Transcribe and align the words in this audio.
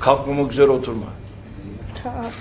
kalkmamak 0.00 0.52
üzere 0.52 0.70
oturma. 0.70 1.06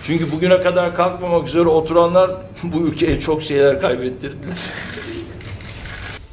Çünkü 0.04 0.32
bugüne 0.32 0.60
kadar 0.60 0.96
kalkmamak 0.96 1.48
üzere 1.48 1.68
oturanlar 1.68 2.32
bu 2.64 2.88
ülkeye 2.88 3.20
çok 3.20 3.44
şeyler 3.44 3.80
kaybettirdiler. 3.80 4.58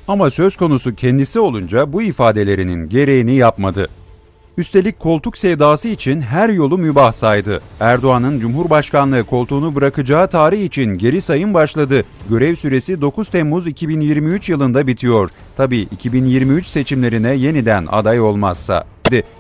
Ama 0.08 0.30
söz 0.30 0.56
konusu 0.56 0.94
kendisi 0.94 1.40
olunca 1.40 1.92
bu 1.92 2.02
ifadelerinin 2.02 2.88
gereğini 2.88 3.34
yapmadı. 3.34 3.88
Üstelik 4.58 4.98
koltuk 4.98 5.38
sevdası 5.38 5.88
için 5.88 6.20
her 6.20 6.48
yolu 6.48 6.78
mübah 6.78 7.12
saydı. 7.12 7.60
Erdoğan'ın 7.80 8.40
Cumhurbaşkanlığı 8.40 9.24
koltuğunu 9.24 9.74
bırakacağı 9.74 10.28
tarih 10.28 10.64
için 10.64 10.94
geri 10.94 11.20
sayım 11.20 11.54
başladı. 11.54 12.04
Görev 12.30 12.54
süresi 12.54 13.00
9 13.00 13.28
Temmuz 13.28 13.66
2023 13.66 14.48
yılında 14.48 14.86
bitiyor. 14.86 15.30
Tabii 15.56 15.80
2023 15.80 16.66
seçimlerine 16.66 17.34
yeniden 17.34 17.86
aday 17.90 18.20
olmazsa. 18.20 18.84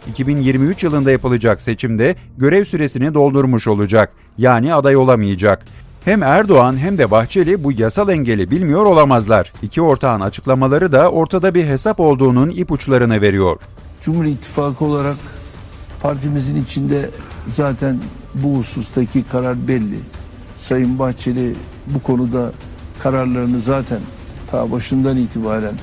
2023 0.08 0.84
yılında 0.84 1.10
yapılacak 1.10 1.60
seçimde 1.60 2.16
görev 2.38 2.64
süresini 2.64 3.14
doldurmuş 3.14 3.68
olacak. 3.68 4.12
Yani 4.38 4.74
aday 4.74 4.96
olamayacak. 4.96 5.64
Hem 6.04 6.22
Erdoğan 6.22 6.76
hem 6.76 6.98
de 6.98 7.10
Bahçeli 7.10 7.64
bu 7.64 7.72
yasal 7.72 8.08
engeli 8.08 8.50
bilmiyor 8.50 8.84
olamazlar. 8.84 9.52
İki 9.62 9.82
ortağın 9.82 10.20
açıklamaları 10.20 10.92
da 10.92 11.10
ortada 11.10 11.54
bir 11.54 11.64
hesap 11.64 12.00
olduğunun 12.00 12.50
ipuçlarını 12.50 13.20
veriyor. 13.20 13.56
Cumhur 14.02 14.24
İttifakı 14.24 14.84
olarak 14.84 15.16
partimizin 16.02 16.62
içinde 16.62 17.10
zaten 17.46 17.98
bu 18.34 18.58
husustaki 18.58 19.22
karar 19.22 19.68
belli. 19.68 19.98
Sayın 20.56 20.98
Bahçeli 20.98 21.54
bu 21.86 22.02
konuda 22.02 22.52
kararlarını 22.98 23.60
zaten 23.60 24.00
ta 24.50 24.72
başından 24.72 25.16
itibaren 25.16 25.74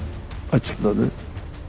açıkladı. 0.52 1.04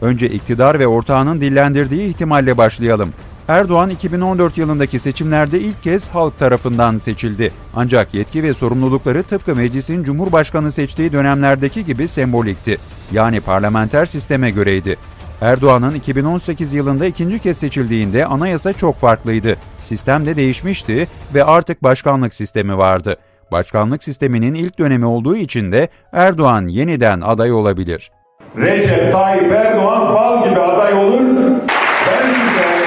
Önce 0.05 0.29
iktidar 0.29 0.79
ve 0.79 0.87
ortağının 0.87 1.41
dillendirdiği 1.41 2.09
ihtimalle 2.09 2.59
başlayalım. 2.59 3.13
Erdoğan 3.49 3.91
2014 3.91 4.59
yılındaki 4.59 4.99
seçimlerde 4.99 5.61
ilk 5.61 5.83
kez 5.83 6.09
halk 6.09 6.39
tarafından 6.39 6.99
seçildi. 6.99 7.53
Ancak 7.75 8.15
yetki 8.15 8.43
ve 8.43 8.55
sorumlulukları 8.55 9.23
tıpkı 9.23 9.57
meclisin 9.57 10.05
cumhurbaşkanı 10.05 10.73
seçtiği 10.73 11.13
dönemlerdeki 11.13 11.85
gibi 11.85 12.09
sembolikti. 12.09 12.79
Yani 13.13 13.41
parlamenter 13.41 14.07
sisteme 14.07 14.51
göreydi. 14.51 14.97
Erdoğan'ın 15.41 15.95
2018 15.95 16.75
yılında 16.75 17.07
ikinci 17.07 17.39
kez 17.39 17.59
seçildiğinde 17.59 18.27
anayasa 18.27 18.73
çok 18.73 18.97
farklıydı. 18.97 19.57
Sistem 19.79 20.27
de 20.27 20.37
değişmişti 20.37 21.09
ve 21.35 21.45
artık 21.45 21.83
başkanlık 21.83 22.35
sistemi 22.35 22.79
vardı. 22.79 23.17
Başkanlık 23.53 24.05
sisteminin 24.05 24.55
ilk 24.55 24.79
dönemi 24.79 25.07
olduğu 25.07 25.37
için 25.37 25.73
de 25.73 25.89
Erdoğan 26.13 26.69
yeniden 26.69 27.21
aday 27.21 27.53
olabilir. 27.53 28.11
Recep 28.57 29.13
Tayyip 29.13 29.53
Erdoğan 29.53 30.15
bal 30.15 30.49
gibi 30.49 30.61
aday 30.61 30.93
olur. 30.95 31.21
Ben 32.07 32.27
size 32.27 32.85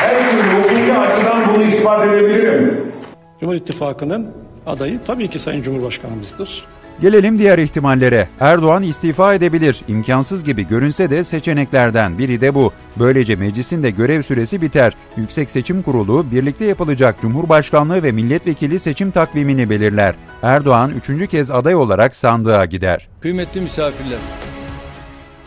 her 0.00 0.30
türlü 0.30 0.62
hukuki 0.62 0.98
açıdan 0.98 1.54
bunu 1.54 1.62
ispat 1.62 2.08
edebilirim. 2.08 2.92
Cumhur 3.40 3.54
İttifakı'nın 3.54 4.26
adayı 4.66 4.98
tabii 5.06 5.28
ki 5.28 5.38
Sayın 5.38 5.62
Cumhurbaşkanımızdır. 5.62 6.64
Gelelim 7.00 7.38
diğer 7.38 7.58
ihtimallere. 7.58 8.28
Erdoğan 8.40 8.82
istifa 8.82 9.34
edebilir. 9.34 9.82
İmkansız 9.88 10.44
gibi 10.44 10.68
görünse 10.68 11.10
de 11.10 11.24
seçeneklerden 11.24 12.18
biri 12.18 12.40
de 12.40 12.54
bu. 12.54 12.72
Böylece 12.96 13.36
meclisin 13.36 13.82
de 13.82 13.90
görev 13.90 14.22
süresi 14.22 14.62
biter. 14.62 14.92
Yüksek 15.16 15.50
Seçim 15.50 15.82
Kurulu 15.82 16.26
birlikte 16.32 16.64
yapılacak 16.64 17.16
Cumhurbaşkanlığı 17.22 18.02
ve 18.02 18.12
milletvekili 18.12 18.78
seçim 18.78 19.10
takvimini 19.10 19.70
belirler. 19.70 20.14
Erdoğan 20.42 20.90
üçüncü 20.90 21.26
kez 21.26 21.50
aday 21.50 21.74
olarak 21.74 22.14
sandığa 22.14 22.64
gider. 22.64 23.08
Kıymetli 23.20 23.60
misafirler, 23.60 24.18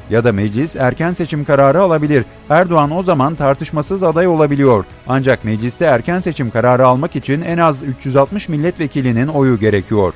Ya 0.10 0.24
da 0.24 0.32
meclis 0.32 0.76
erken 0.76 1.12
seçim 1.12 1.44
kararı 1.44 1.82
alabilir. 1.82 2.26
Erdoğan 2.50 2.92
o 2.92 3.04
zaman 3.04 3.36
tartışmasız 3.36 4.04
aday 4.04 4.28
olabiliyor. 4.28 4.86
Ancak 5.08 5.46
mecliste 5.46 5.86
erken 5.86 6.20
seçim 6.20 6.50
kararı 6.50 6.88
almak 6.88 7.16
için 7.16 7.42
en 7.42 7.58
az 7.58 7.84
360 7.84 8.50
milletvekilinin 8.50 9.28
oyu 9.28 9.60
gerekiyor. 9.60 10.14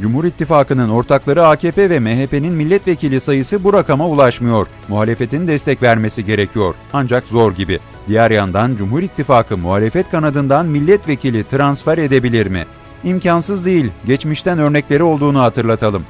Cumhur 0.00 0.24
İttifakı'nın 0.24 0.88
ortakları 0.88 1.46
AKP 1.46 1.90
ve 1.90 2.00
MHP'nin 2.00 2.52
milletvekili 2.52 3.20
sayısı 3.20 3.64
bu 3.64 3.72
rakama 3.72 4.08
ulaşmıyor. 4.08 4.66
Muhalefetin 4.88 5.48
destek 5.48 5.82
vermesi 5.82 6.24
gerekiyor. 6.24 6.74
Ancak 6.92 7.26
zor 7.26 7.52
gibi. 7.52 7.78
Diğer 8.08 8.30
yandan 8.30 8.76
Cumhur 8.76 9.02
İttifakı 9.02 9.56
muhalefet 9.56 10.10
kanadından 10.10 10.66
milletvekili 10.66 11.44
transfer 11.44 11.98
edebilir 11.98 12.46
mi? 12.46 12.64
İmkansız 13.04 13.66
değil. 13.66 13.90
Geçmişten 14.06 14.58
örnekleri 14.58 15.02
olduğunu 15.02 15.40
hatırlatalım. 15.40 16.04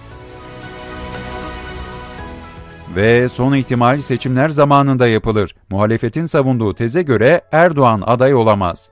Ve 2.97 3.29
son 3.29 3.55
ihtimal 3.55 3.99
seçimler 3.99 4.49
zamanında 4.49 5.09
yapılır. 5.09 5.55
Muhalefetin 5.71 6.27
savunduğu 6.27 6.75
teze 6.75 7.03
göre 7.03 7.41
Erdoğan 7.53 8.03
aday 8.07 8.35
olamaz. 8.35 8.91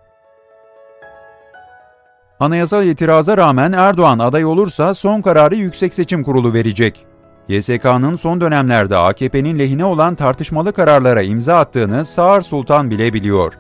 Anayasal 2.41 2.87
itiraza 2.87 3.37
rağmen 3.37 3.73
Erdoğan 3.73 4.19
aday 4.19 4.45
olursa 4.45 4.95
son 4.95 5.23
kararı 5.23 5.55
Yüksek 5.55 5.95
Seçim 5.95 6.23
Kurulu 6.23 6.55
verecek. 6.55 7.07
YSK'nın 7.49 8.17
son 8.17 8.41
dönemlerde 8.41 8.97
AKP'nin 8.97 9.59
lehine 9.59 9.85
olan 9.85 10.15
tartışmalı 10.15 10.73
kararlara 10.73 11.23
imza 11.23 11.57
attığını 11.57 12.05
Sağır 12.05 12.43
Sultan 12.43 12.91
bile 12.91 13.13
biliyor. 13.13 13.53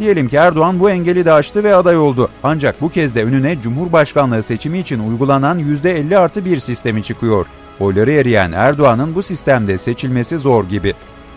Diyelim 0.00 0.28
ki 0.28 0.36
Erdoğan 0.36 0.80
bu 0.80 0.90
engeli 0.90 1.24
de 1.24 1.32
aştı 1.32 1.64
ve 1.64 1.74
aday 1.74 1.96
oldu. 1.96 2.28
Ancak 2.42 2.80
bu 2.80 2.88
kez 2.88 3.14
de 3.14 3.24
önüne 3.24 3.62
Cumhurbaşkanlığı 3.62 4.42
seçimi 4.42 4.78
için 4.78 5.10
uygulanan 5.10 5.58
%50 5.58 6.16
artı 6.16 6.44
1 6.44 6.58
sistemi 6.58 7.02
çıkıyor. 7.02 7.46
Oyları 7.80 8.10
eriyen 8.10 8.52
Erdoğan'ın 8.52 9.14
bu 9.14 9.22
sistemde 9.22 9.78
seçilmesi 9.78 10.38
zor 10.38 10.64
gibi. 10.64 10.94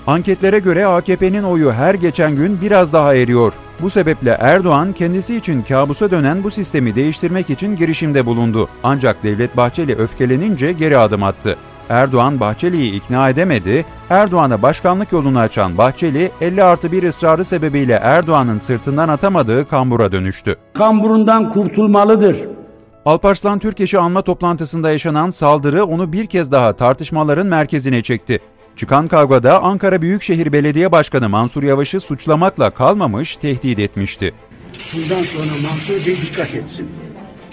Anketlere 0.08 0.60
göre 0.60 0.86
AKP'nin 0.86 1.44
oyu 1.44 1.72
her 1.72 1.94
geçen 1.94 2.36
gün 2.36 2.62
biraz 2.62 2.94
daha 2.94 3.16
eriyor. 3.16 3.54
Bu 3.82 3.90
sebeple 3.90 4.38
Erdoğan 4.40 4.94
kendisi 4.94 5.36
için 5.36 5.62
kabusa 5.62 6.12
dönen 6.12 6.44
bu 6.44 6.52
sistemi 6.52 6.96
değiştirmek 6.96 7.50
için 7.50 7.76
girişimde 7.76 8.26
bulundu. 8.26 8.70
Ancak 8.84 9.24
Devlet 9.24 9.58
Bahçeli 9.58 9.96
öfkelenince 9.96 10.72
geri 10.72 10.98
adım 10.98 11.24
attı. 11.24 11.58
Erdoğan 11.90 12.40
Bahçeli'yi 12.40 12.94
ikna 12.94 13.30
edemedi, 13.30 13.86
Erdoğan'a 14.10 14.62
başkanlık 14.62 15.12
yolunu 15.12 15.40
açan 15.40 15.78
Bahçeli 15.78 16.32
50 16.42 16.64
artı 16.64 16.92
1 16.92 17.04
ısrarı 17.04 17.46
sebebiyle 17.46 18.00
Erdoğan'ın 18.04 18.60
sırtından 18.60 19.10
atamadığı 19.10 19.68
kambura 19.70 20.12
dönüştü. 20.12 20.56
kamburundan 20.74 21.50
kurtulmalıdır. 21.50 22.38
Alparslan 23.06 23.60
Türkeş'i 23.60 24.00
anma 24.00 24.22
toplantısında 24.22 24.92
yaşanan 24.92 25.30
saldırı 25.30 25.86
onu 25.86 26.14
bir 26.14 26.26
kez 26.26 26.52
daha 26.52 26.74
tartışmaların 26.74 27.48
merkezine 27.48 28.04
çekti. 28.04 28.40
Çıkan 28.76 29.08
kavgada 29.08 29.64
Ankara 29.64 30.02
Büyükşehir 30.02 30.54
Belediye 30.54 30.92
Başkanı 30.92 31.30
Mansur 31.30 31.64
Yavaş'ı 31.64 32.00
suçlamakla 32.00 32.70
kalmamış, 32.70 33.38
tehdit 33.38 33.80
etmişti. 33.80 34.34
Bundan 34.94 35.24
sonra 35.24 35.52
Mansur 35.70 36.06
Bey 36.08 36.18
dikkat 36.22 36.56
etsin. 36.56 36.90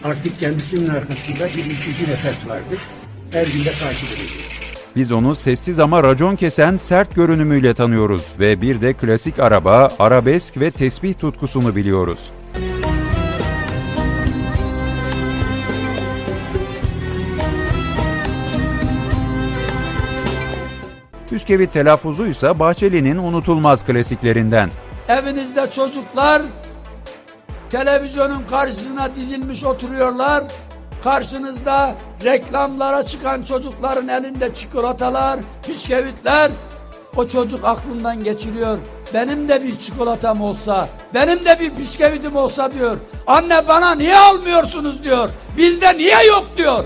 Artık 0.04 0.40
kendisinin 0.40 0.88
arkasında 0.88 1.44
bir 1.44 1.64
ikinci 1.64 2.10
nefes 2.10 2.48
vardır. 2.48 2.78
Her 3.32 3.46
gün 3.46 3.64
de 3.64 3.72
takip 3.72 4.08
edeceğiz. 4.08 4.60
Biz 4.96 5.12
onu 5.12 5.34
sessiz 5.34 5.78
ama 5.78 6.02
racon 6.02 6.36
kesen 6.36 6.76
sert 6.76 7.14
görünümüyle 7.14 7.74
tanıyoruz 7.74 8.22
ve 8.40 8.62
bir 8.62 8.82
de 8.82 8.92
klasik 8.92 9.38
araba, 9.38 9.90
arabesk 9.98 10.60
ve 10.60 10.70
tesbih 10.70 11.14
tutkusunu 11.14 11.76
biliyoruz. 11.76 12.30
Üskevit 21.32 21.72
telaffuzuysa 21.72 22.58
Bahçeli'nin 22.58 23.16
unutulmaz 23.16 23.84
klasiklerinden. 23.84 24.70
Evinizde 25.08 25.70
çocuklar 25.70 26.42
televizyonun 27.70 28.42
karşısına 28.50 29.16
dizilmiş 29.16 29.64
oturuyorlar. 29.64 30.44
Karşınızda 31.04 31.94
reklamlara 32.24 33.02
çıkan 33.02 33.42
çocukların 33.42 34.08
elinde 34.08 34.54
çikolatalar, 34.54 35.40
bisküvitler. 35.68 36.50
O 37.16 37.26
çocuk 37.26 37.64
aklından 37.64 38.24
geçiriyor. 38.24 38.78
Benim 39.14 39.48
de 39.48 39.62
bir 39.62 39.76
çikolatam 39.76 40.40
olsa, 40.40 40.88
benim 41.14 41.44
de 41.44 41.56
bir 41.60 41.78
bisküvitim 41.78 42.36
olsa 42.36 42.72
diyor. 42.72 42.96
Anne 43.26 43.68
bana 43.68 43.94
niye 43.94 44.16
almıyorsunuz 44.16 45.04
diyor. 45.04 45.30
Bizde 45.56 45.96
niye 45.96 46.26
yok 46.28 46.46
diyor. 46.56 46.84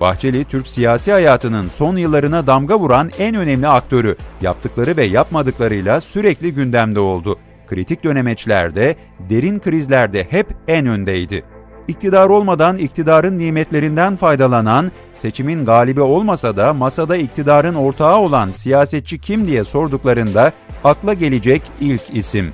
Bahçeli, 0.00 0.44
Türk 0.44 0.68
siyasi 0.68 1.12
hayatının 1.12 1.68
son 1.68 1.96
yıllarına 1.96 2.46
damga 2.46 2.78
vuran 2.78 3.10
en 3.18 3.34
önemli 3.34 3.68
aktörü. 3.68 4.16
Yaptıkları 4.40 4.96
ve 4.96 5.04
yapmadıklarıyla 5.04 6.00
sürekli 6.00 6.54
gündemde 6.54 7.00
oldu. 7.00 7.38
Kritik 7.66 8.04
dönemeçlerde, 8.04 8.96
derin 9.30 9.58
krizlerde 9.58 10.26
hep 10.30 10.46
en 10.68 10.86
öndeydi. 10.86 11.44
İktidar 11.88 12.28
olmadan 12.28 12.78
iktidarın 12.78 13.38
nimetlerinden 13.38 14.16
faydalanan, 14.16 14.92
seçimin 15.12 15.64
galibi 15.64 16.00
olmasa 16.00 16.56
da 16.56 16.74
masada 16.74 17.16
iktidarın 17.16 17.74
ortağı 17.74 18.16
olan 18.16 18.50
siyasetçi 18.50 19.18
kim 19.18 19.46
diye 19.46 19.64
sorduklarında 19.64 20.52
akla 20.84 21.14
gelecek 21.14 21.62
ilk 21.80 22.02
isim. 22.12 22.52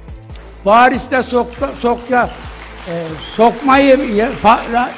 Paris'te 0.65 1.23
sokta, 1.23 1.71
sokya, 1.79 2.31
e, 2.89 2.95
sokmayı, 3.37 4.31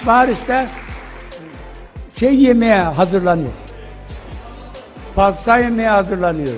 Paris'te 0.05 0.69
şey 2.21 2.37
yemeye 2.37 2.81
hazırlanıyor. 2.83 3.53
Pasta 5.15 5.59
yemeye 5.59 5.91
hazırlanıyor. 5.91 6.55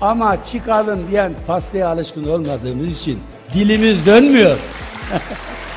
Ama 0.00 0.44
çıkalım 0.44 1.06
diyen 1.06 1.32
pastaya 1.46 1.88
alışkın 1.88 2.28
olmadığımız 2.28 3.00
için 3.00 3.18
dilimiz 3.54 4.06
dönmüyor. 4.06 4.56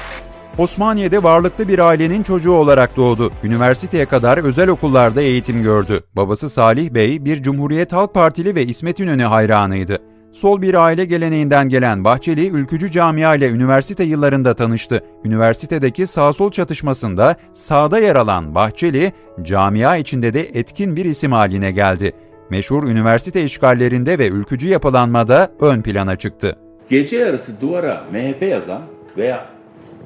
Osmaniye'de 0.57 1.23
varlıklı 1.23 1.67
bir 1.67 1.79
ailenin 1.79 2.23
çocuğu 2.23 2.51
olarak 2.51 2.97
doğdu. 2.97 3.31
Üniversiteye 3.43 4.05
kadar 4.05 4.37
özel 4.37 4.69
okullarda 4.69 5.21
eğitim 5.21 5.63
gördü. 5.63 5.99
Babası 6.15 6.49
Salih 6.49 6.93
Bey 6.93 7.25
bir 7.25 7.43
Cumhuriyet 7.43 7.93
Halk 7.93 8.13
Partili 8.13 8.55
ve 8.55 8.65
İsmet 8.65 8.99
İnönü 8.99 9.23
hayranıydı. 9.23 9.99
Sol 10.31 10.61
bir 10.61 10.73
aile 10.73 11.05
geleneğinden 11.05 11.69
gelen 11.69 12.03
Bahçeli, 12.03 12.47
ülkücü 12.47 12.91
camia 12.91 13.35
ile 13.35 13.49
üniversite 13.49 14.03
yıllarında 14.03 14.53
tanıştı. 14.53 15.03
Üniversitedeki 15.23 16.07
sağ-sol 16.07 16.51
çatışmasında 16.51 17.35
sağda 17.53 17.99
yer 17.99 18.15
alan 18.15 18.55
Bahçeli, 18.55 19.13
camia 19.41 19.97
içinde 19.97 20.33
de 20.33 20.41
etkin 20.41 20.95
bir 20.95 21.05
isim 21.05 21.31
haline 21.31 21.71
geldi. 21.71 22.13
Meşhur 22.49 22.83
üniversite 22.83 23.43
işgallerinde 23.43 24.19
ve 24.19 24.27
ülkücü 24.27 24.67
yapılanmada 24.67 25.51
ön 25.59 25.81
plana 25.81 26.15
çıktı. 26.15 26.57
Gece 26.89 27.17
yarısı 27.17 27.61
duvara 27.61 28.03
MHP 28.11 28.41
yazan 28.41 28.81
veya 29.17 29.52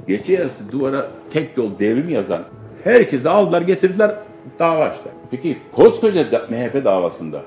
gece 0.08 0.34
yarısı 0.34 0.72
duvara 0.72 1.08
tek 1.30 1.58
yol 1.58 1.80
devrim 1.80 2.10
yazan 2.10 2.42
herkesi 2.84 3.30
aldılar 3.30 3.62
getirdiler 3.62 4.12
dava 4.60 4.84
açtılar. 4.84 5.14
Peki 5.32 5.58
koskoca 5.72 6.32
da- 6.32 6.46
MHP 6.50 6.86
davasında 6.86 7.42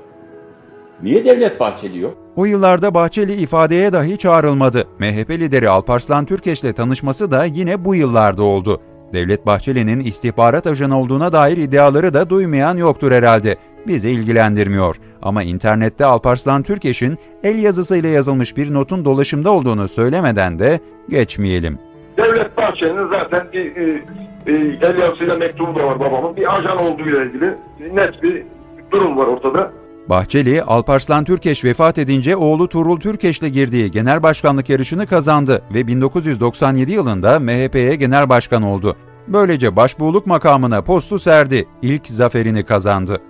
niye 1.02 1.24
Devlet 1.24 1.60
Bahçeli 1.60 1.98
yok? 1.98 2.16
O 2.36 2.44
yıllarda 2.44 2.94
Bahçeli 2.94 3.34
ifadeye 3.34 3.92
dahi 3.92 4.18
çağrılmadı. 4.18 4.84
MHP 4.98 5.30
lideri 5.30 5.68
Alparslan 5.68 6.24
Türkeş'le 6.24 6.76
tanışması 6.76 7.30
da 7.30 7.44
yine 7.44 7.84
bu 7.84 7.94
yıllarda 7.94 8.42
oldu. 8.42 8.80
Devlet 9.12 9.46
Bahçeli'nin 9.46 10.00
istihbarat 10.00 10.66
ajanı 10.66 11.00
olduğuna 11.00 11.32
dair 11.32 11.56
iddiaları 11.56 12.14
da 12.14 12.30
duymayan 12.30 12.76
yoktur 12.76 13.12
herhalde. 13.12 13.56
Bizi 13.86 14.10
ilgilendirmiyor. 14.10 14.96
Ama 15.22 15.42
internette 15.42 16.04
Alparslan 16.04 16.62
Türkeş'in 16.62 17.18
el 17.42 17.58
yazısıyla 17.58 18.08
yazılmış 18.08 18.56
bir 18.56 18.74
notun 18.74 19.04
dolaşımda 19.04 19.50
olduğunu 19.50 19.88
söylemeden 19.88 20.58
de 20.58 20.80
geçmeyelim. 21.08 21.78
Devlet 22.16 22.56
Bahçeli'nin 22.56 23.08
zaten 23.08 23.46
bir 23.52 23.76
e, 23.76 24.02
e, 24.46 24.52
el 24.82 24.98
yazısıyla 24.98 25.36
mektubu 25.36 25.78
da 25.78 25.86
var 25.86 26.00
babamın. 26.00 26.36
Bir 26.36 26.56
ajan 26.56 26.78
olduğuyla 26.78 27.24
ilgili 27.24 27.54
net 27.94 28.22
bir 28.22 28.42
durum 28.90 29.16
var 29.18 29.26
ortada. 29.26 29.70
Bahçeli, 30.08 30.62
Alparslan 30.62 31.24
Türkeş 31.24 31.64
vefat 31.64 31.98
edince 31.98 32.36
oğlu 32.36 32.68
Turul 32.68 33.00
Türkeş'le 33.00 33.52
girdiği 33.52 33.90
genel 33.90 34.22
başkanlık 34.22 34.68
yarışını 34.68 35.06
kazandı 35.06 35.62
ve 35.74 35.86
1997 35.86 36.92
yılında 36.92 37.40
MHP'ye 37.40 37.94
genel 37.94 38.28
başkan 38.28 38.62
oldu. 38.62 38.96
Böylece 39.28 39.76
başbuğluk 39.76 40.26
makamına 40.26 40.82
postu 40.82 41.18
serdi, 41.18 41.68
ilk 41.82 42.06
zaferini 42.06 42.64
kazandı. 42.64 43.20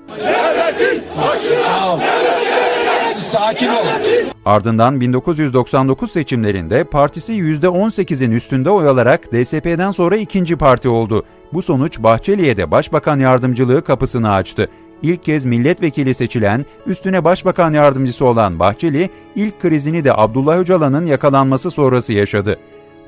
Ardından 4.44 5.00
1999 5.00 6.12
seçimlerinde 6.12 6.84
partisi 6.84 7.32
%18'in 7.32 8.30
üstünde 8.30 8.70
oy 8.70 8.88
alarak 8.88 9.32
DSP'den 9.32 9.90
sonra 9.90 10.16
ikinci 10.16 10.56
parti 10.56 10.88
oldu. 10.88 11.24
Bu 11.52 11.62
sonuç 11.62 11.98
Bahçeli'ye 11.98 12.56
de 12.56 12.70
başbakan 12.70 13.18
yardımcılığı 13.18 13.84
kapısını 13.84 14.32
açtı. 14.32 14.68
İlk 15.02 15.24
kez 15.24 15.44
milletvekili 15.44 16.14
seçilen, 16.14 16.64
üstüne 16.86 17.24
başbakan 17.24 17.72
yardımcısı 17.72 18.24
olan 18.24 18.58
Bahçeli, 18.58 19.10
ilk 19.36 19.60
krizini 19.60 20.04
de 20.04 20.16
Abdullah 20.16 20.58
Öcalan'ın 20.58 21.06
yakalanması 21.06 21.70
sonrası 21.70 22.12
yaşadı. 22.12 22.58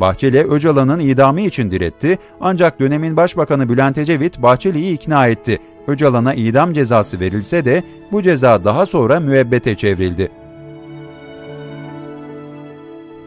Bahçeli, 0.01 0.41
Öcalan'ın 0.41 1.01
idamı 1.01 1.41
için 1.41 1.71
diretti 1.71 2.19
ancak 2.41 2.81
dönemin 2.81 3.17
başbakanı 3.17 3.69
Bülent 3.69 3.99
Ecevit 3.99 4.43
Bahçeli'yi 4.43 4.95
ikna 4.95 5.27
etti. 5.27 5.59
Öcalan'a 5.87 6.35
idam 6.35 6.73
cezası 6.73 7.21
verilse 7.21 7.65
de 7.65 7.83
bu 8.13 8.23
ceza 8.23 8.65
daha 8.65 8.87
sonra 8.87 9.21
müebbete 9.21 9.77
çevrildi. 9.77 10.31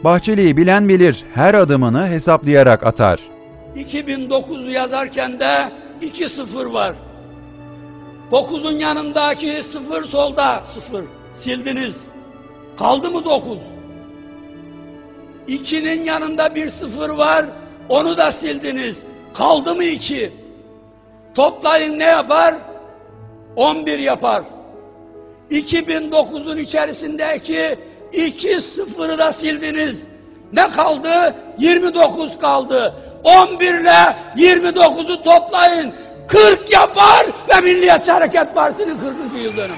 Bahçeli'yi 0.03 0.57
bilen 0.57 0.89
bilir, 0.89 1.23
her 1.33 1.53
adımını 1.53 2.07
hesaplayarak 2.07 2.83
atar. 2.83 3.19
2009'u 3.75 4.71
yazarken 4.71 5.39
de 5.39 5.71
2-0 6.01 6.73
var. 6.73 6.95
9'un 8.31 8.77
yanındaki 8.77 9.63
0 9.63 10.03
solda 10.03 10.63
0. 10.79 11.05
Sildiniz. 11.33 12.05
Kaldı 12.77 13.11
mı 13.11 13.25
9? 13.25 13.57
2'nin 15.49 16.03
yanında 16.03 16.55
bir 16.55 16.67
0 16.69 17.09
var. 17.09 17.45
Onu 17.89 18.17
da 18.17 18.31
sildiniz. 18.31 19.03
Kaldı 19.33 19.75
mı 19.75 19.83
2? 19.83 20.44
Toplayın 21.35 21.99
ne 21.99 22.03
yapar? 22.03 22.55
11 23.55 23.99
yapar. 23.99 24.43
2009'un 25.51 26.57
içerisindeki 26.57 27.79
2 28.13 28.61
sıfırı 28.61 29.17
da 29.17 29.33
sildiniz. 29.33 30.07
Ne 30.53 30.69
kaldı? 30.69 31.35
29 31.59 32.37
kaldı. 32.37 32.95
11 33.23 33.73
ile 33.73 34.15
29'u 34.37 35.21
toplayın. 35.23 35.93
40 36.27 36.73
yapar 36.73 37.25
ve 37.49 37.61
Milliyetçi 37.61 38.11
Hareket 38.11 38.55
Partisi'nin 38.55 38.97
40. 38.97 39.43
yıl 39.43 39.57
dönümü. 39.57 39.75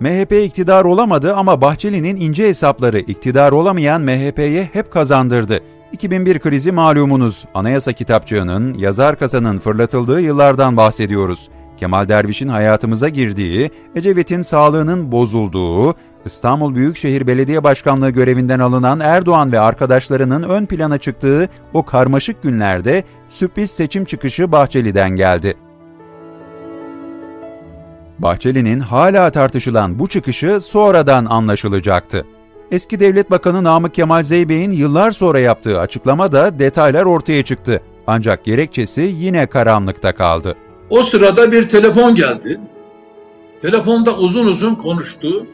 MHP 0.00 0.32
iktidar 0.32 0.84
olamadı 0.84 1.34
ama 1.34 1.60
Bahçeli'nin 1.60 2.16
ince 2.16 2.48
hesapları 2.48 2.98
iktidar 2.98 3.52
olamayan 3.52 4.02
MHP'ye 4.02 4.70
hep 4.72 4.92
kazandırdı. 4.92 5.62
2001 5.92 6.38
krizi 6.38 6.72
malumunuz. 6.72 7.44
Anayasa 7.54 7.92
kitapçığının, 7.92 8.74
yazar 8.74 9.18
kasanın 9.18 9.58
fırlatıldığı 9.58 10.20
yıllardan 10.20 10.76
bahsediyoruz. 10.76 11.48
Kemal 11.76 12.08
Derviş'in 12.08 12.48
hayatımıza 12.48 13.08
girdiği, 13.08 13.70
Ecevit'in 13.94 14.42
sağlığının 14.42 15.12
bozulduğu, 15.12 15.94
İstanbul 16.24 16.74
Büyükşehir 16.74 17.26
Belediye 17.26 17.64
Başkanlığı 17.64 18.10
görevinden 18.10 18.58
alınan 18.58 19.00
Erdoğan 19.00 19.52
ve 19.52 19.60
arkadaşlarının 19.60 20.42
ön 20.42 20.66
plana 20.66 20.98
çıktığı 20.98 21.48
o 21.74 21.84
karmaşık 21.84 22.42
günlerde 22.42 23.04
sürpriz 23.28 23.70
seçim 23.70 24.04
çıkışı 24.04 24.52
Bahçeli'den 24.52 25.10
geldi. 25.10 25.56
Bahçeli'nin 28.18 28.80
hala 28.80 29.30
tartışılan 29.30 29.98
bu 29.98 30.08
çıkışı 30.08 30.60
sonradan 30.60 31.24
anlaşılacaktı. 31.24 32.26
Eski 32.70 33.00
Devlet 33.00 33.30
Bakanı 33.30 33.64
Namık 33.64 33.94
Kemal 33.94 34.22
Zeybek'in 34.22 34.70
yıllar 34.70 35.10
sonra 35.10 35.38
yaptığı 35.38 35.80
açıklamada 35.80 36.58
detaylar 36.58 37.04
ortaya 37.04 37.44
çıktı. 37.44 37.82
Ancak 38.06 38.44
gerekçesi 38.44 39.00
yine 39.00 39.46
karanlıkta 39.46 40.14
kaldı. 40.14 40.54
O 40.90 41.02
sırada 41.02 41.52
bir 41.52 41.68
telefon 41.68 42.14
geldi. 42.14 42.60
Telefonda 43.62 44.16
uzun 44.16 44.46
uzun 44.46 44.74
konuştu. 44.74 45.46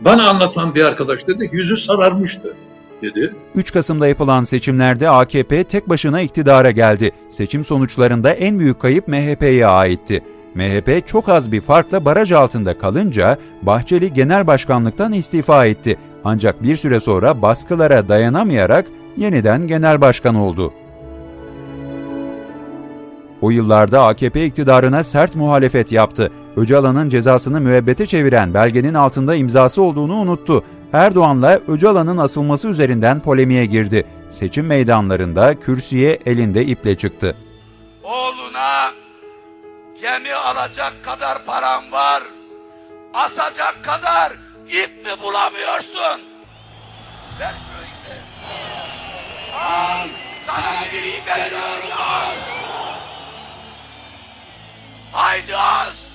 Bana 0.00 0.28
anlatan 0.28 0.74
bir 0.74 0.84
arkadaş 0.84 1.26
dedi 1.26 1.48
yüzü 1.52 1.76
sararmıştı 1.76 2.56
dedi. 3.02 3.34
3 3.54 3.72
Kasım'da 3.72 4.08
yapılan 4.08 4.44
seçimlerde 4.44 5.10
AKP 5.10 5.64
tek 5.64 5.88
başına 5.88 6.20
iktidara 6.20 6.70
geldi. 6.70 7.12
Seçim 7.28 7.64
sonuçlarında 7.64 8.32
en 8.32 8.58
büyük 8.58 8.80
kayıp 8.80 9.08
MHP'ye 9.08 9.66
aitti. 9.66 10.22
MHP 10.54 11.06
çok 11.06 11.28
az 11.28 11.52
bir 11.52 11.60
farkla 11.60 12.04
baraj 12.04 12.32
altında 12.32 12.78
kalınca 12.78 13.38
Bahçeli 13.62 14.12
genel 14.12 14.46
başkanlıktan 14.46 15.12
istifa 15.12 15.66
etti. 15.66 15.98
Ancak 16.24 16.62
bir 16.62 16.76
süre 16.76 17.00
sonra 17.00 17.42
baskılara 17.42 18.08
dayanamayarak 18.08 18.86
yeniden 19.16 19.66
genel 19.66 20.00
başkan 20.00 20.34
oldu. 20.34 20.72
O 23.40 23.50
yıllarda 23.50 24.06
AKP 24.06 24.46
iktidarına 24.46 25.04
sert 25.04 25.36
muhalefet 25.36 25.92
yaptı. 25.92 26.32
Öcalan'ın 26.56 27.08
cezasını 27.08 27.60
müebbete 27.60 28.06
çeviren 28.06 28.54
belgenin 28.54 28.94
altında 28.94 29.34
imzası 29.34 29.82
olduğunu 29.82 30.14
unuttu. 30.14 30.64
Erdoğan'la 30.92 31.60
Öcalan'ın 31.68 32.18
asılması 32.18 32.68
üzerinden 32.68 33.20
polemiğe 33.20 33.66
girdi. 33.66 34.04
Seçim 34.30 34.66
meydanlarında 34.66 35.60
kürsüye 35.60 36.18
elinde 36.26 36.64
iple 36.64 36.96
çıktı. 36.96 37.36
Oğluna 38.02 38.90
gemi 40.02 40.34
alacak 40.34 40.92
kadar 41.02 41.44
param 41.46 41.92
var. 41.92 42.22
Asacak 43.14 43.84
kadar 43.84 44.32
ip 44.68 45.04
mi 45.06 45.22
bulamıyorsun? 45.22 46.22
Ver 47.40 47.54
şu 47.54 47.82
ipi. 47.82 48.18
Al 49.56 50.08
sana 50.46 50.80
bir 50.92 50.98
ip 51.08 51.26
veriyorum 51.26 51.90
al. 51.98 52.34
Haydi 55.12 55.56
az. 55.56 56.12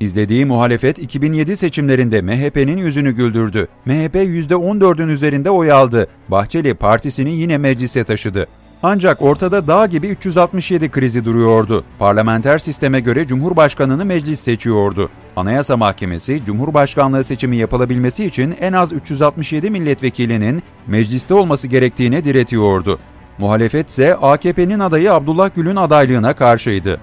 İzlediği 0.00 0.44
muhalefet 0.44 0.98
2007 0.98 1.56
seçimlerinde 1.56 2.22
MHP'nin 2.22 2.76
yüzünü 2.76 3.12
güldürdü. 3.12 3.68
MHP 3.84 4.14
%14'ün 4.14 5.08
üzerinde 5.08 5.50
oy 5.50 5.72
aldı. 5.72 6.08
Bahçeli 6.28 6.74
partisini 6.74 7.32
yine 7.36 7.58
meclise 7.58 8.04
taşıdı. 8.04 8.48
Ancak 8.86 9.22
ortada 9.22 9.68
dağ 9.68 9.86
gibi 9.86 10.06
367 10.06 10.90
krizi 10.90 11.24
duruyordu. 11.24 11.84
Parlamenter 11.98 12.58
sisteme 12.58 13.00
göre 13.00 13.26
Cumhurbaşkanını 13.26 14.04
meclis 14.04 14.40
seçiyordu. 14.40 15.10
Anayasa 15.36 15.76
Mahkemesi, 15.76 16.42
Cumhurbaşkanlığı 16.46 17.24
seçimi 17.24 17.56
yapılabilmesi 17.56 18.24
için 18.24 18.56
en 18.60 18.72
az 18.72 18.92
367 18.92 19.70
milletvekilinin 19.70 20.62
mecliste 20.86 21.34
olması 21.34 21.68
gerektiğine 21.68 22.24
diretiyordu. 22.24 22.98
Muhalefet 23.38 23.88
ise 23.88 24.14
AKP'nin 24.14 24.80
adayı 24.80 25.12
Abdullah 25.12 25.50
Gül'ün 25.54 25.76
adaylığına 25.76 26.36
karşıydı. 26.36 27.00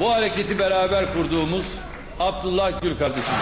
Bu 0.00 0.12
hareketi 0.12 0.58
beraber 0.58 1.04
kurduğumuz 1.14 1.78
Abdullah 2.20 2.82
Gül 2.82 2.96
kardeşim. 2.98 3.34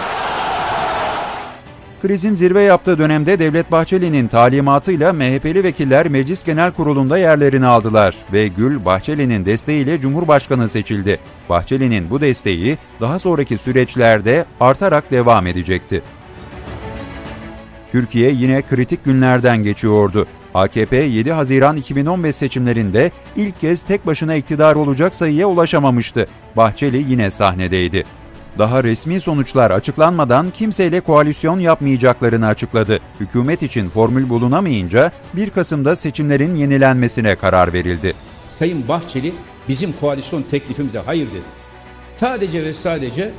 Krizin 2.01 2.35
zirve 2.35 2.61
yaptığı 2.61 2.97
dönemde 2.97 3.39
Devlet 3.39 3.71
Bahçeli'nin 3.71 4.27
talimatıyla 4.27 5.13
MHP'li 5.13 5.63
vekiller 5.63 6.07
Meclis 6.07 6.43
Genel 6.43 6.71
Kurulu'nda 6.71 7.17
yerlerini 7.17 7.65
aldılar 7.65 8.15
ve 8.33 8.47
Gül 8.47 8.85
Bahçeli'nin 8.85 9.45
desteğiyle 9.45 10.01
Cumhurbaşkanı 10.01 10.69
seçildi. 10.69 11.19
Bahçeli'nin 11.49 12.09
bu 12.09 12.21
desteği 12.21 12.77
daha 13.01 13.19
sonraki 13.19 13.57
süreçlerde 13.57 14.45
artarak 14.59 15.11
devam 15.11 15.47
edecekti. 15.47 16.01
Türkiye 17.91 18.31
yine 18.31 18.61
kritik 18.61 19.05
günlerden 19.05 19.63
geçiyordu. 19.63 20.27
AKP 20.53 20.97
7 20.97 21.31
Haziran 21.31 21.77
2015 21.77 22.35
seçimlerinde 22.35 23.11
ilk 23.35 23.61
kez 23.61 23.83
tek 23.83 24.05
başına 24.05 24.35
iktidar 24.35 24.75
olacak 24.75 25.15
sayıya 25.15 25.47
ulaşamamıştı. 25.47 26.27
Bahçeli 26.55 27.05
yine 27.09 27.31
sahnedeydi. 27.31 28.03
Daha 28.57 28.83
resmi 28.83 29.21
sonuçlar 29.21 29.71
açıklanmadan 29.71 30.51
kimseyle 30.51 31.01
koalisyon 31.01 31.59
yapmayacaklarını 31.59 32.47
açıkladı. 32.47 32.99
Hükümet 33.19 33.63
için 33.63 33.89
formül 33.89 34.29
bulunamayınca 34.29 35.11
1 35.33 35.49
Kasım'da 35.49 35.95
seçimlerin 35.95 36.55
yenilenmesine 36.55 37.35
karar 37.35 37.73
verildi. 37.73 38.13
Sayın 38.59 38.87
Bahçeli 38.87 39.33
bizim 39.69 39.93
koalisyon 39.93 40.41
teklifimize 40.41 40.99
hayır 40.99 41.27
dedi. 41.27 41.61
Sadece 42.17 42.63
ve 42.63 42.73
sadece 42.73 43.31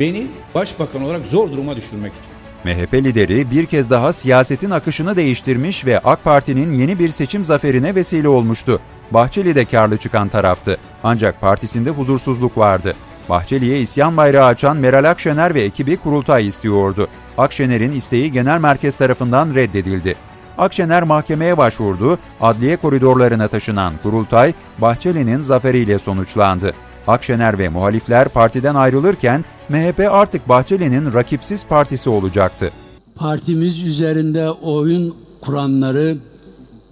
beni 0.00 0.26
başbakan 0.54 1.02
olarak 1.02 1.26
zor 1.26 1.52
duruma 1.52 1.76
düşürmek 1.76 2.12
için. 2.12 2.38
MHP 2.64 2.94
lideri 2.94 3.50
bir 3.50 3.66
kez 3.66 3.90
daha 3.90 4.12
siyasetin 4.12 4.70
akışını 4.70 5.16
değiştirmiş 5.16 5.86
ve 5.86 5.98
AK 5.98 6.24
Parti'nin 6.24 6.72
yeni 6.72 6.98
bir 6.98 7.10
seçim 7.10 7.44
zaferine 7.44 7.94
vesile 7.94 8.28
olmuştu. 8.28 8.80
Bahçeli 9.10 9.54
de 9.54 9.64
karlı 9.64 9.98
çıkan 9.98 10.28
taraftı. 10.28 10.78
Ancak 11.04 11.40
partisinde 11.40 11.90
huzursuzluk 11.90 12.58
vardı. 12.58 12.94
Bahçeli'ye 13.28 13.80
isyan 13.80 14.16
bayrağı 14.16 14.46
açan 14.46 14.76
Meral 14.76 15.10
Akşener 15.10 15.54
ve 15.54 15.62
ekibi 15.62 15.96
kurultay 15.96 16.48
istiyordu. 16.48 17.08
Akşener'in 17.38 17.92
isteği 17.92 18.32
genel 18.32 18.60
merkez 18.60 18.96
tarafından 18.96 19.54
reddedildi. 19.54 20.14
Akşener 20.58 21.02
mahkemeye 21.02 21.58
başvurdu, 21.58 22.18
adliye 22.40 22.76
koridorlarına 22.76 23.48
taşınan 23.48 23.92
kurultay 24.02 24.54
Bahçeli'nin 24.78 25.40
zaferiyle 25.40 25.98
sonuçlandı. 25.98 26.72
Akşener 27.06 27.58
ve 27.58 27.68
muhalifler 27.68 28.28
partiden 28.28 28.74
ayrılırken 28.74 29.44
MHP 29.68 30.00
artık 30.10 30.48
Bahçeli'nin 30.48 31.12
rakipsiz 31.12 31.66
partisi 31.66 32.10
olacaktı. 32.10 32.70
Partimiz 33.14 33.82
üzerinde 33.82 34.50
oyun 34.50 35.14
kuranları 35.40 36.18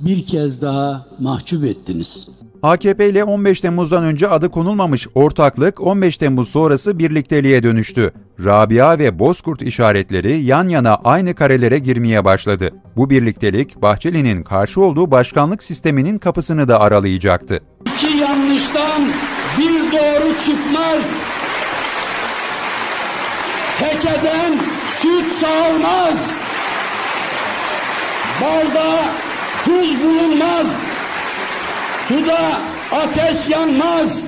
bir 0.00 0.26
kez 0.26 0.62
daha 0.62 1.06
mahcup 1.18 1.64
ettiniz. 1.64 2.28
AKP 2.62 3.08
ile 3.08 3.24
15 3.24 3.60
Temmuz'dan 3.60 4.04
önce 4.04 4.28
adı 4.28 4.50
konulmamış 4.50 5.08
ortaklık 5.14 5.80
15 5.80 6.16
Temmuz 6.16 6.48
sonrası 6.48 6.98
birlikteliğe 6.98 7.62
dönüştü. 7.62 8.12
Rabia 8.44 8.98
ve 8.98 9.18
Bozkurt 9.18 9.62
işaretleri 9.62 10.40
yan 10.40 10.68
yana 10.68 10.94
aynı 11.04 11.34
karelere 11.34 11.78
girmeye 11.78 12.24
başladı. 12.24 12.70
Bu 12.96 13.10
birliktelik 13.10 13.82
Bahçeli'nin 13.82 14.42
karşı 14.42 14.80
olduğu 14.80 15.10
başkanlık 15.10 15.62
sisteminin 15.62 16.18
kapısını 16.18 16.68
da 16.68 16.80
aralayacaktı. 16.80 17.60
İki 17.86 18.16
yanlıştan 18.16 19.02
bir 19.58 19.92
doğru 19.92 20.38
çıkmaz. 20.46 21.02
Tekeden 23.78 24.58
süt 25.00 25.32
sağılmaz. 25.40 26.16
Balda 28.42 29.04
tuz 29.64 30.02
bulunmaz. 30.04 30.85
Suda 32.08 32.60
ateş 32.92 33.48
yanmaz. 33.48 34.24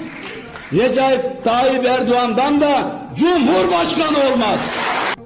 Recep 0.72 1.44
Tayyip 1.44 1.84
Erdoğan'dan 1.84 2.60
da 2.60 3.00
Cumhurbaşkanı 3.16 4.32
olmaz. 4.32 4.58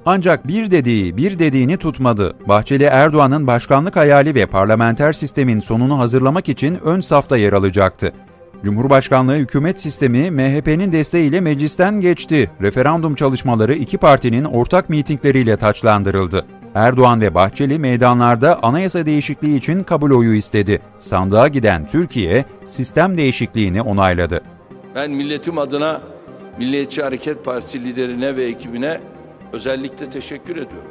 Ancak 0.05 0.47
bir 0.47 0.71
dediği 0.71 1.17
bir 1.17 1.39
dediğini 1.39 1.77
tutmadı. 1.77 2.35
Bahçeli 2.47 2.83
Erdoğan'ın 2.83 3.47
başkanlık 3.47 3.95
hayali 3.95 4.35
ve 4.35 4.45
parlamenter 4.45 5.13
sistemin 5.13 5.59
sonunu 5.59 5.99
hazırlamak 5.99 6.49
için 6.49 6.79
ön 6.85 7.01
safta 7.01 7.37
yer 7.37 7.53
alacaktı. 7.53 8.13
Cumhurbaşkanlığı 8.65 9.35
hükümet 9.35 9.81
sistemi 9.81 10.31
MHP'nin 10.31 10.91
desteğiyle 10.91 11.41
meclisten 11.41 12.01
geçti. 12.01 12.51
Referandum 12.61 13.15
çalışmaları 13.15 13.73
iki 13.73 13.97
partinin 13.97 14.43
ortak 14.43 14.89
mitingleriyle 14.89 15.57
taçlandırıldı. 15.57 16.45
Erdoğan 16.75 17.21
ve 17.21 17.35
Bahçeli 17.35 17.79
meydanlarda 17.79 18.63
anayasa 18.63 19.05
değişikliği 19.05 19.57
için 19.57 19.83
kabul 19.83 20.11
oyu 20.11 20.33
istedi. 20.33 20.81
Sandığa 20.99 21.47
giden 21.47 21.87
Türkiye 21.87 22.45
sistem 22.65 23.17
değişikliğini 23.17 23.81
onayladı. 23.81 24.41
Ben 24.95 25.11
milletim 25.11 25.57
adına 25.57 26.01
Milliyetçi 26.59 27.03
Hareket 27.03 27.45
Partisi 27.45 27.83
liderine 27.83 28.35
ve 28.35 28.43
ekibine 28.45 28.99
özellikle 29.53 30.09
teşekkür 30.09 30.53
ediyorum. 30.53 30.89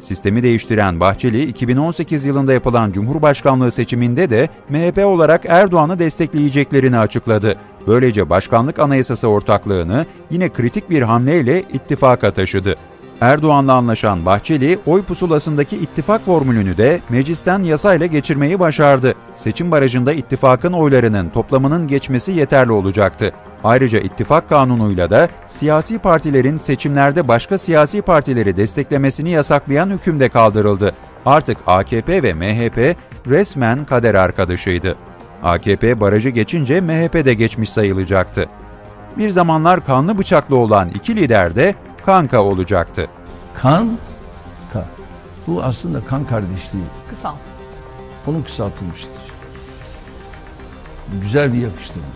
Sistemi 0.00 0.42
değiştiren 0.42 1.00
Bahçeli, 1.00 1.42
2018 1.44 2.24
yılında 2.24 2.52
yapılan 2.52 2.92
Cumhurbaşkanlığı 2.92 3.70
seçiminde 3.70 4.30
de 4.30 4.48
MHP 4.68 4.98
olarak 5.06 5.44
Erdoğan'ı 5.48 5.98
destekleyeceklerini 5.98 6.98
açıkladı. 6.98 7.56
Böylece 7.86 8.30
başkanlık 8.30 8.78
anayasası 8.78 9.28
ortaklığını 9.28 10.06
yine 10.30 10.48
kritik 10.48 10.90
bir 10.90 11.02
hamleyle 11.02 11.60
ittifaka 11.72 12.30
taşıdı. 12.30 12.76
Erdoğan'la 13.22 13.74
anlaşan 13.74 14.26
Bahçeli, 14.26 14.78
oy 14.86 15.02
pusulasındaki 15.02 15.76
ittifak 15.76 16.24
formülünü 16.24 16.76
de 16.76 17.00
meclisten 17.08 17.62
yasayla 17.62 18.06
geçirmeyi 18.06 18.60
başardı. 18.60 19.14
Seçim 19.36 19.70
barajında 19.70 20.12
ittifakın 20.12 20.72
oylarının 20.72 21.28
toplamının 21.28 21.88
geçmesi 21.88 22.32
yeterli 22.32 22.72
olacaktı. 22.72 23.32
Ayrıca 23.64 23.98
ittifak 23.98 24.48
kanunuyla 24.48 25.10
da 25.10 25.28
siyasi 25.46 25.98
partilerin 25.98 26.58
seçimlerde 26.58 27.28
başka 27.28 27.58
siyasi 27.58 28.02
partileri 28.02 28.56
desteklemesini 28.56 29.30
yasaklayan 29.30 29.90
hüküm 29.90 30.20
de 30.20 30.28
kaldırıldı. 30.28 30.94
Artık 31.26 31.58
AKP 31.66 32.22
ve 32.22 32.34
MHP 32.34 32.96
resmen 33.26 33.84
kader 33.84 34.14
arkadaşıydı. 34.14 34.96
AKP 35.42 36.00
barajı 36.00 36.28
geçince 36.28 36.80
MHP 36.80 37.24
de 37.24 37.34
geçmiş 37.34 37.70
sayılacaktı. 37.70 38.48
Bir 39.18 39.30
zamanlar 39.30 39.86
kanlı 39.86 40.18
bıçaklı 40.18 40.56
olan 40.56 40.88
iki 40.94 41.16
lider 41.16 41.54
de 41.54 41.74
kanka 42.06 42.42
olacaktı. 42.42 43.06
Kan, 43.54 43.98
ka. 44.72 44.84
Bu 45.46 45.62
aslında 45.62 46.04
kan 46.04 46.26
kardeşliği. 46.26 46.84
Kısal. 47.10 47.34
Onun 48.26 48.42
kısaltılmıştır. 48.42 49.22
Güzel 51.22 51.52
bir 51.52 51.58
yakıştırma. 51.58 52.06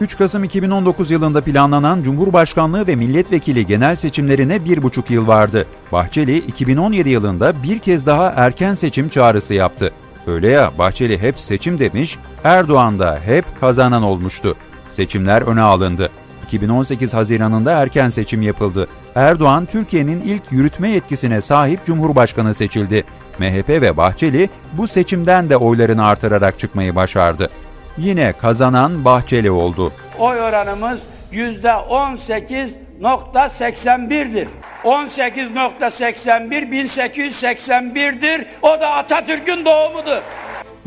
3 0.00 0.18
Kasım 0.18 0.44
2019 0.44 1.10
yılında 1.10 1.40
planlanan 1.40 2.02
Cumhurbaşkanlığı 2.02 2.86
ve 2.86 2.96
milletvekili 2.96 3.66
genel 3.66 3.96
seçimlerine 3.96 4.64
bir 4.64 4.82
buçuk 4.82 5.10
yıl 5.10 5.26
vardı. 5.26 5.66
Bahçeli 5.92 6.38
2017 6.38 7.08
yılında 7.08 7.62
bir 7.62 7.78
kez 7.78 8.06
daha 8.06 8.32
erken 8.36 8.74
seçim 8.74 9.08
çağrısı 9.08 9.54
yaptı. 9.54 9.92
Öyle 10.26 10.48
ya 10.48 10.72
Bahçeli 10.78 11.18
hep 11.18 11.40
seçim 11.40 11.78
demiş, 11.78 12.18
Erdoğan 12.44 12.98
da 12.98 13.18
hep 13.24 13.44
kazanan 13.60 14.02
olmuştu. 14.02 14.56
Seçimler 14.90 15.42
öne 15.42 15.60
alındı. 15.60 16.10
2018 16.46 17.14
Haziran'ında 17.14 17.72
erken 17.72 18.08
seçim 18.08 18.42
yapıldı. 18.42 18.88
Erdoğan 19.14 19.66
Türkiye'nin 19.66 20.20
ilk 20.20 20.42
yürütme 20.50 20.88
yetkisine 20.88 21.40
sahip 21.40 21.86
Cumhurbaşkanı 21.86 22.54
seçildi. 22.54 23.04
MHP 23.38 23.68
ve 23.68 23.96
Bahçeli 23.96 24.50
bu 24.72 24.88
seçimden 24.88 25.50
de 25.50 25.56
oylarını 25.56 26.06
artırarak 26.06 26.58
çıkmayı 26.58 26.94
başardı. 26.94 27.50
Yine 27.98 28.32
kazanan 28.32 29.04
Bahçeli 29.04 29.50
oldu. 29.50 29.92
Oy 30.18 30.40
oranımız 30.40 31.00
yüzde 31.30 31.68
18.81'dir. 31.68 34.48
18.81 34.84 36.70
1881'dir. 36.70 38.46
O 38.62 38.80
da 38.80 38.90
Atatürk'ün 38.90 39.64
doğumudur. 39.64 40.22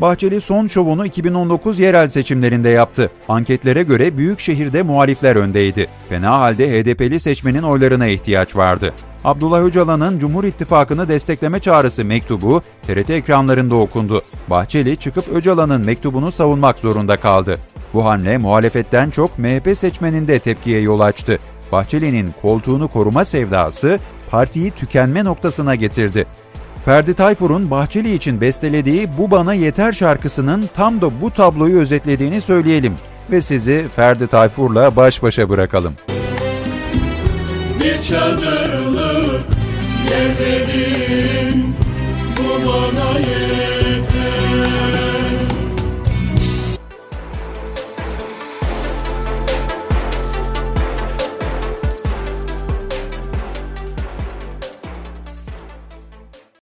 Bahçeli 0.00 0.40
son 0.40 0.66
şovunu 0.66 1.06
2019 1.06 1.78
yerel 1.78 2.08
seçimlerinde 2.08 2.68
yaptı. 2.68 3.10
Anketlere 3.28 3.82
göre 3.82 4.16
büyük 4.16 4.40
şehirde 4.40 4.82
muhalifler 4.82 5.36
öndeydi. 5.36 5.88
Fena 6.08 6.40
halde 6.40 6.68
HDP'li 6.68 7.20
seçmenin 7.20 7.62
oylarına 7.62 8.06
ihtiyaç 8.06 8.56
vardı. 8.56 8.94
Abdullah 9.24 9.62
Öcalan'ın 9.62 10.18
Cumhur 10.18 10.44
İttifakı'nı 10.44 11.08
destekleme 11.08 11.60
çağrısı 11.60 12.04
mektubu 12.04 12.60
TRT 12.82 13.10
ekranlarında 13.10 13.74
okundu. 13.74 14.22
Bahçeli 14.50 14.96
çıkıp 14.96 15.28
Öcalan'ın 15.34 15.84
mektubunu 15.84 16.32
savunmak 16.32 16.78
zorunda 16.78 17.16
kaldı. 17.16 17.54
Bu 17.94 18.04
hamle 18.04 18.38
muhalefetten 18.38 19.10
çok 19.10 19.38
MHP 19.38 19.78
seçmeninde 19.78 20.38
tepkiye 20.38 20.80
yol 20.80 21.00
açtı. 21.00 21.38
Bahçeli'nin 21.72 22.34
koltuğunu 22.42 22.88
koruma 22.88 23.24
sevdası 23.24 23.98
partiyi 24.30 24.70
tükenme 24.70 25.24
noktasına 25.24 25.74
getirdi. 25.74 26.26
Ferdi 26.84 27.14
Tayfur'un 27.14 27.70
Bahçeli 27.70 28.14
için 28.14 28.40
bestelediği 28.40 29.08
Bu 29.18 29.30
Bana 29.30 29.54
Yeter 29.54 29.92
şarkısının 29.92 30.68
tam 30.76 31.00
da 31.00 31.20
bu 31.20 31.30
tabloyu 31.30 31.80
özetlediğini 31.80 32.40
söyleyelim 32.40 32.96
ve 33.30 33.40
sizi 33.40 33.86
Ferdi 33.96 34.26
Tayfur'la 34.26 34.96
baş 34.96 35.22
başa 35.22 35.48
bırakalım. 35.48 35.94
Bir 37.80 38.02
çadırlık 38.02 39.42
yerde 40.10 40.66
bir 40.66 41.09